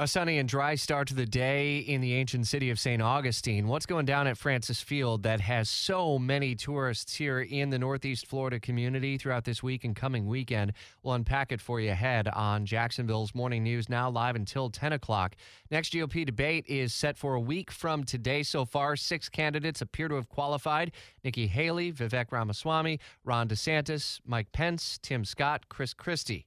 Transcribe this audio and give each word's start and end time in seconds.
A 0.00 0.08
sunny 0.08 0.38
and 0.38 0.48
dry 0.48 0.76
start 0.76 1.08
to 1.08 1.14
the 1.14 1.26
day 1.26 1.76
in 1.76 2.00
the 2.00 2.14
ancient 2.14 2.46
city 2.46 2.70
of 2.70 2.78
St. 2.78 3.02
Augustine. 3.02 3.68
What's 3.68 3.84
going 3.84 4.06
down 4.06 4.26
at 4.26 4.38
Francis 4.38 4.80
Field 4.80 5.24
that 5.24 5.42
has 5.42 5.68
so 5.68 6.18
many 6.18 6.54
tourists 6.54 7.14
here 7.14 7.42
in 7.42 7.68
the 7.68 7.78
Northeast 7.78 8.26
Florida 8.26 8.58
community 8.58 9.18
throughout 9.18 9.44
this 9.44 9.62
week 9.62 9.84
and 9.84 9.94
coming 9.94 10.26
weekend? 10.26 10.72
We'll 11.02 11.12
unpack 11.12 11.52
it 11.52 11.60
for 11.60 11.80
you 11.80 11.90
ahead 11.90 12.28
on 12.28 12.64
Jacksonville's 12.64 13.34
Morning 13.34 13.62
News, 13.62 13.90
now 13.90 14.08
live 14.08 14.36
until 14.36 14.70
10 14.70 14.94
o'clock. 14.94 15.36
Next 15.70 15.92
GOP 15.92 16.24
debate 16.24 16.64
is 16.66 16.94
set 16.94 17.18
for 17.18 17.34
a 17.34 17.40
week 17.40 17.70
from 17.70 18.04
today. 18.04 18.42
So 18.42 18.64
far, 18.64 18.96
six 18.96 19.28
candidates 19.28 19.82
appear 19.82 20.08
to 20.08 20.14
have 20.14 20.30
qualified 20.30 20.92
Nikki 21.22 21.46
Haley, 21.46 21.92
Vivek 21.92 22.32
Ramaswamy, 22.32 23.00
Ron 23.22 23.48
DeSantis, 23.48 24.18
Mike 24.24 24.50
Pence, 24.52 24.98
Tim 25.02 25.26
Scott, 25.26 25.68
Chris 25.68 25.92
Christie. 25.92 26.46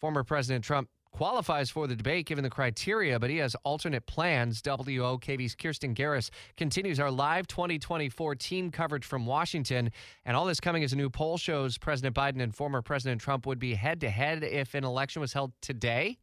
Former 0.00 0.24
President 0.24 0.64
Trump 0.64 0.88
qualifies 1.14 1.70
for 1.70 1.86
the 1.86 1.94
debate 1.94 2.26
given 2.26 2.42
the 2.42 2.50
criteria, 2.50 3.20
but 3.20 3.30
he 3.30 3.36
has 3.36 3.54
alternate 3.62 4.04
plans. 4.04 4.60
WOKV's 4.60 5.54
Kirstin 5.54 5.94
Garriss 5.94 6.28
continues 6.56 6.98
our 6.98 7.10
live 7.10 7.46
2024 7.46 8.34
team 8.34 8.72
coverage 8.72 9.04
from 9.04 9.24
Washington. 9.24 9.92
And 10.24 10.36
all 10.36 10.44
this 10.44 10.58
coming 10.58 10.82
as 10.82 10.92
a 10.92 10.96
new 10.96 11.08
poll 11.08 11.38
shows 11.38 11.78
President 11.78 12.16
Biden 12.16 12.42
and 12.42 12.52
former 12.52 12.82
President 12.82 13.20
Trump 13.20 13.46
would 13.46 13.60
be 13.60 13.74
head 13.74 14.00
to 14.00 14.10
head 14.10 14.42
if 14.42 14.74
an 14.74 14.82
election 14.82 15.20
was 15.20 15.32
held 15.32 15.52
today. 15.62 16.18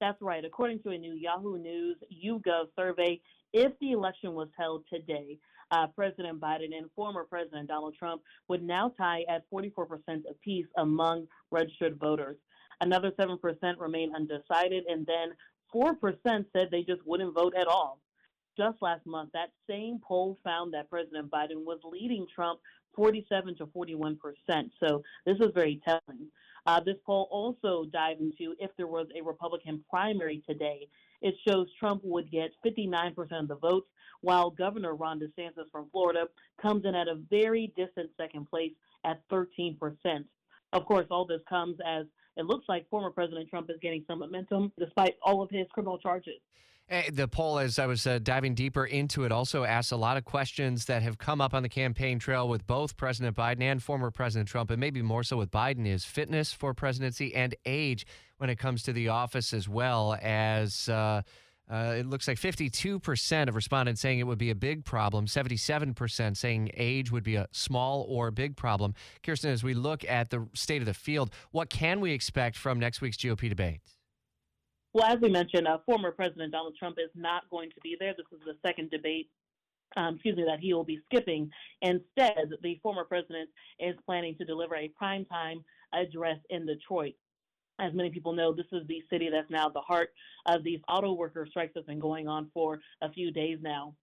That's 0.00 0.20
right. 0.22 0.44
According 0.44 0.82
to 0.84 0.90
a 0.90 0.98
new 0.98 1.12
Yahoo 1.12 1.58
News 1.58 1.96
YouGov 2.10 2.68
survey, 2.76 3.20
if 3.52 3.72
the 3.80 3.92
election 3.92 4.32
was 4.32 4.48
held 4.58 4.84
today, 4.90 5.38
uh, 5.70 5.86
President 5.88 6.40
Biden 6.40 6.74
and 6.76 6.90
former 6.96 7.24
President 7.24 7.68
Donald 7.68 7.94
Trump 7.98 8.22
would 8.48 8.62
now 8.62 8.92
tie 8.96 9.24
at 9.28 9.42
44% 9.52 9.86
apiece 10.30 10.66
among 10.78 11.26
registered 11.50 11.98
voters. 11.98 12.36
Another 12.80 13.10
7% 13.12 13.38
remain 13.78 14.14
undecided, 14.14 14.84
and 14.88 15.06
then 15.06 15.32
4% 15.74 15.94
said 16.52 16.68
they 16.70 16.82
just 16.82 17.06
wouldn't 17.06 17.34
vote 17.34 17.54
at 17.58 17.66
all. 17.66 18.00
Just 18.56 18.80
last 18.80 19.04
month, 19.06 19.30
that 19.32 19.50
same 19.68 20.00
poll 20.02 20.38
found 20.42 20.72
that 20.72 20.88
President 20.88 21.30
Biden 21.30 21.64
was 21.64 21.78
leading 21.84 22.26
Trump 22.34 22.60
47 22.94 23.56
to 23.58 23.66
41 23.66 24.16
percent. 24.16 24.72
So 24.80 25.02
this 25.26 25.36
is 25.38 25.52
very 25.54 25.80
telling. 25.84 26.28
Uh, 26.64 26.80
this 26.80 26.96
poll 27.04 27.28
also 27.30 27.84
dived 27.92 28.20
into 28.20 28.54
if 28.58 28.70
there 28.76 28.86
was 28.86 29.06
a 29.16 29.22
Republican 29.22 29.84
primary 29.88 30.42
today. 30.48 30.88
It 31.20 31.34
shows 31.46 31.68
Trump 31.78 32.00
would 32.04 32.30
get 32.30 32.50
59 32.62 33.14
percent 33.14 33.42
of 33.42 33.48
the 33.48 33.56
votes, 33.56 33.88
while 34.22 34.50
Governor 34.50 34.94
Ron 34.94 35.20
DeSantis 35.20 35.70
from 35.70 35.90
Florida 35.92 36.24
comes 36.60 36.86
in 36.86 36.94
at 36.94 37.08
a 37.08 37.20
very 37.30 37.72
distant 37.76 38.10
second 38.16 38.48
place 38.48 38.72
at 39.04 39.20
13 39.28 39.76
percent. 39.78 40.26
Of 40.76 40.84
course, 40.84 41.06
all 41.10 41.24
this 41.24 41.40
comes 41.48 41.78
as 41.86 42.04
it 42.36 42.44
looks 42.44 42.66
like 42.68 42.86
former 42.90 43.10
President 43.10 43.48
Trump 43.48 43.70
is 43.70 43.76
getting 43.80 44.04
some 44.06 44.18
momentum 44.18 44.70
despite 44.78 45.14
all 45.22 45.40
of 45.40 45.48
his 45.48 45.66
criminal 45.72 45.96
charges. 45.96 46.34
Eh, 46.90 47.08
the 47.10 47.26
poll, 47.26 47.58
as 47.58 47.78
I 47.78 47.86
was 47.86 48.06
uh, 48.06 48.18
diving 48.22 48.54
deeper 48.54 48.84
into 48.84 49.24
it, 49.24 49.32
also 49.32 49.64
asks 49.64 49.90
a 49.90 49.96
lot 49.96 50.18
of 50.18 50.26
questions 50.26 50.84
that 50.84 51.02
have 51.02 51.16
come 51.16 51.40
up 51.40 51.54
on 51.54 51.62
the 51.62 51.68
campaign 51.70 52.18
trail 52.18 52.46
with 52.46 52.66
both 52.66 52.98
President 52.98 53.34
Biden 53.34 53.62
and 53.62 53.82
former 53.82 54.10
President 54.10 54.50
Trump, 54.50 54.70
and 54.70 54.78
maybe 54.78 55.00
more 55.00 55.24
so 55.24 55.38
with 55.38 55.50
Biden, 55.50 55.86
is 55.86 56.04
fitness 56.04 56.52
for 56.52 56.74
presidency 56.74 57.34
and 57.34 57.54
age 57.64 58.06
when 58.36 58.50
it 58.50 58.58
comes 58.58 58.82
to 58.82 58.92
the 58.92 59.08
office, 59.08 59.54
as 59.54 59.66
well 59.66 60.18
as. 60.20 60.90
Uh, 60.90 61.22
uh, 61.70 61.94
it 61.98 62.06
looks 62.06 62.28
like 62.28 62.38
52% 62.38 63.48
of 63.48 63.54
respondents 63.54 64.00
saying 64.00 64.18
it 64.18 64.26
would 64.26 64.38
be 64.38 64.50
a 64.50 64.54
big 64.54 64.84
problem, 64.84 65.26
77% 65.26 66.36
saying 66.36 66.70
age 66.74 67.10
would 67.10 67.24
be 67.24 67.36
a 67.36 67.48
small 67.50 68.06
or 68.08 68.30
big 68.30 68.56
problem. 68.56 68.94
Kirstin, 69.22 69.50
as 69.50 69.64
we 69.64 69.74
look 69.74 70.04
at 70.04 70.30
the 70.30 70.46
state 70.54 70.80
of 70.82 70.86
the 70.86 70.94
field, 70.94 71.30
what 71.50 71.68
can 71.70 72.00
we 72.00 72.12
expect 72.12 72.56
from 72.56 72.78
next 72.78 73.00
week's 73.00 73.16
GOP 73.16 73.48
debate? 73.48 73.80
Well, 74.94 75.04
as 75.04 75.18
we 75.20 75.28
mentioned, 75.28 75.66
uh, 75.66 75.78
former 75.84 76.10
President 76.10 76.52
Donald 76.52 76.74
Trump 76.78 76.96
is 76.98 77.10
not 77.14 77.42
going 77.50 77.70
to 77.70 77.80
be 77.82 77.96
there. 77.98 78.14
This 78.16 78.26
is 78.32 78.44
the 78.46 78.54
second 78.66 78.90
debate 78.90 79.28
um, 79.96 80.14
excuse 80.14 80.36
me, 80.36 80.44
that 80.46 80.60
he 80.60 80.74
will 80.74 80.84
be 80.84 81.00
skipping. 81.06 81.50
Instead, 81.82 82.50
the 82.62 82.78
former 82.82 83.04
president 83.04 83.48
is 83.78 83.94
planning 84.04 84.34
to 84.38 84.44
deliver 84.44 84.76
a 84.76 84.90
primetime 85.00 85.62
address 85.94 86.38
in 86.50 86.66
Detroit. 86.66 87.14
As 87.78 87.92
many 87.92 88.10
people 88.10 88.32
know, 88.32 88.54
this 88.54 88.66
is 88.72 88.86
the 88.86 89.02
city 89.10 89.28
that's 89.30 89.50
now 89.50 89.68
the 89.68 89.80
heart 89.80 90.10
of 90.46 90.64
these 90.64 90.80
auto 90.88 91.12
worker 91.12 91.46
strikes 91.48 91.72
that's 91.74 91.86
been 91.86 92.00
going 92.00 92.26
on 92.26 92.50
for 92.54 92.80
a 93.02 93.10
few 93.12 93.30
days 93.30 93.58
now. 93.60 93.94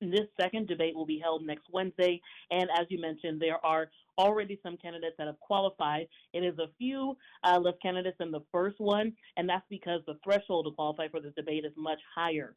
This 0.00 0.26
second 0.38 0.68
debate 0.68 0.94
will 0.94 1.06
be 1.06 1.18
held 1.18 1.42
next 1.42 1.64
Wednesday, 1.72 2.20
and 2.50 2.68
as 2.78 2.86
you 2.90 3.00
mentioned, 3.00 3.40
there 3.40 3.64
are 3.64 3.88
already 4.18 4.60
some 4.62 4.76
candidates 4.76 5.14
that 5.16 5.26
have 5.26 5.40
qualified. 5.40 6.06
It 6.34 6.40
is 6.40 6.58
a 6.58 6.68
few 6.76 7.16
uh, 7.44 7.58
less 7.58 7.76
candidates 7.80 8.18
than 8.18 8.30
the 8.30 8.44
first 8.52 8.78
one, 8.78 9.14
and 9.38 9.48
that's 9.48 9.64
because 9.70 10.02
the 10.06 10.18
threshold 10.22 10.66
to 10.66 10.72
qualify 10.72 11.08
for 11.08 11.20
this 11.20 11.32
debate 11.34 11.64
is 11.64 11.72
much 11.78 12.00
higher. 12.14 12.54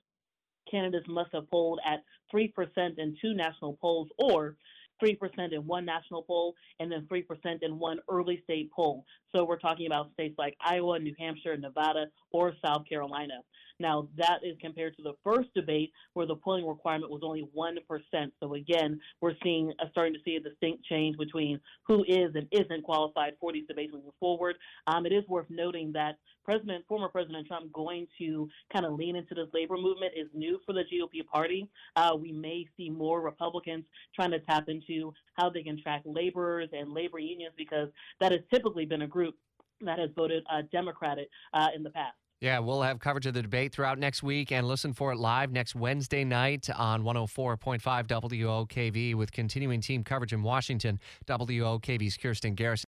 Candidates 0.69 1.07
must 1.07 1.31
have 1.33 1.49
polled 1.49 1.79
at 1.85 2.03
3% 2.33 2.51
in 2.97 3.15
two 3.21 3.33
national 3.33 3.77
polls 3.81 4.09
or 4.17 4.57
3% 5.03 5.53
in 5.53 5.65
one 5.65 5.85
national 5.85 6.23
poll, 6.23 6.55
and 6.79 6.91
then 6.91 7.07
3% 7.11 7.23
in 7.61 7.79
one 7.79 7.99
early 8.09 8.41
state 8.43 8.71
poll. 8.71 9.05
So 9.35 9.43
we're 9.43 9.59
talking 9.59 9.87
about 9.87 10.11
states 10.13 10.35
like 10.37 10.55
Iowa, 10.61 10.99
New 10.99 11.15
Hampshire, 11.19 11.55
Nevada, 11.57 12.05
or 12.31 12.53
South 12.63 12.87
Carolina. 12.87 13.41
Now, 13.79 14.09
that 14.17 14.39
is 14.43 14.57
compared 14.59 14.95
to 14.97 15.03
the 15.03 15.13
first 15.23 15.49
debate 15.55 15.91
where 16.13 16.25
the 16.25 16.35
polling 16.35 16.67
requirement 16.67 17.11
was 17.11 17.21
only 17.23 17.47
1%. 17.57 18.31
So 18.39 18.53
again, 18.53 18.99
we're 19.21 19.35
seeing 19.41 19.71
uh, 19.79 19.85
starting 19.91 20.13
to 20.13 20.19
see 20.25 20.35
a 20.35 20.39
distinct 20.39 20.83
change 20.85 21.17
between 21.17 21.59
who 21.87 22.03
is 22.03 22.35
and 22.35 22.47
isn't 22.51 22.83
qualified 22.83 23.33
for 23.39 23.53
these 23.53 23.67
debates 23.67 23.93
moving 23.93 24.11
forward. 24.19 24.57
Um, 24.87 25.05
it 25.05 25.13
is 25.13 25.23
worth 25.27 25.47
noting 25.49 25.93
that 25.93 26.17
President, 26.43 26.83
former 26.87 27.09
President 27.09 27.47
Trump 27.47 27.71
going 27.71 28.07
to 28.17 28.49
kind 28.73 28.85
of 28.85 28.93
lean 28.93 29.15
into 29.15 29.35
this 29.35 29.47
labor 29.53 29.77
movement 29.77 30.13
is 30.15 30.27
new 30.33 30.59
for 30.65 30.73
the 30.73 30.81
GOP 30.81 31.25
party. 31.31 31.69
Uh, 31.95 32.15
we 32.19 32.31
may 32.31 32.65
see 32.75 32.89
more 32.89 33.21
Republicans 33.21 33.85
trying 34.15 34.31
to 34.31 34.39
tap 34.39 34.67
into 34.89 35.13
how 35.33 35.49
they 35.49 35.63
can 35.63 35.81
track 35.81 36.01
laborers 36.05 36.69
and 36.73 36.93
labor 36.93 37.19
unions 37.19 37.53
because 37.57 37.89
that 38.19 38.31
has 38.31 38.41
typically 38.53 38.85
been 38.85 39.03
a 39.03 39.07
group 39.07 39.35
that 39.81 39.99
has 39.99 40.09
voted 40.15 40.43
uh, 40.51 40.61
Democratic 40.71 41.29
uh, 41.53 41.67
in 41.75 41.83
the 41.83 41.89
past. 41.89 42.15
Yeah, 42.41 42.59
we'll 42.59 42.81
have 42.83 42.99
coverage 42.99 43.25
of 43.25 43.33
the 43.33 43.41
debate 43.41 43.73
throughout 43.73 43.99
next 43.99 44.23
week 44.23 44.53
and 44.53 44.65
listen 44.65 44.93
for 44.93 45.11
it 45.11 45.17
live 45.17 45.51
next 45.51 45.75
Wednesday 45.75 46.23
night 46.23 46.69
on 46.73 47.03
104.5 47.03 47.81
WOKV 47.81 49.15
with 49.15 49.33
continuing 49.33 49.81
team 49.81 50.05
coverage 50.05 50.31
in 50.31 50.41
Washington. 50.41 51.01
WOKV's 51.27 52.17
Kirstin 52.17 52.55
Garrison. 52.55 52.77